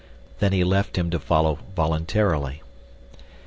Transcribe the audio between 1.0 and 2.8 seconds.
to follow voluntarily.